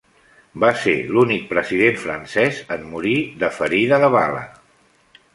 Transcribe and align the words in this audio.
Va 0.61 0.69
ser 0.83 0.93
l'únic 1.17 1.43
president 1.51 1.99
francès 2.05 2.61
en 2.77 2.87
morir 2.93 3.13
de 3.43 3.49
ferida 3.59 4.01
de 4.05 4.09
bala. 4.17 4.41